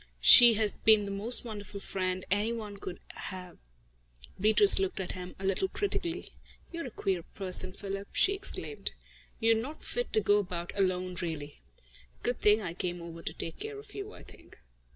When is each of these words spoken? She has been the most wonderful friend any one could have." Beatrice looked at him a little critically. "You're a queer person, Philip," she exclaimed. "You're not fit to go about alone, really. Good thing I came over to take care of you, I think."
She 0.23 0.55
has 0.55 0.77
been 0.77 1.05
the 1.05 1.11
most 1.11 1.45
wonderful 1.45 1.79
friend 1.79 2.25
any 2.31 2.51
one 2.51 2.77
could 2.77 2.99
have." 3.17 3.59
Beatrice 4.39 4.79
looked 4.79 4.99
at 4.99 5.11
him 5.11 5.35
a 5.37 5.45
little 5.45 5.67
critically. 5.67 6.31
"You're 6.71 6.87
a 6.87 6.89
queer 6.89 7.21
person, 7.21 7.71
Philip," 7.71 8.07
she 8.11 8.33
exclaimed. 8.33 8.93
"You're 9.39 9.53
not 9.53 9.83
fit 9.83 10.11
to 10.13 10.19
go 10.19 10.39
about 10.39 10.73
alone, 10.75 11.17
really. 11.21 11.61
Good 12.23 12.41
thing 12.41 12.63
I 12.63 12.73
came 12.73 12.99
over 12.99 13.21
to 13.21 13.33
take 13.33 13.59
care 13.59 13.77
of 13.77 13.93
you, 13.93 14.11
I 14.11 14.23
think." 14.23 14.57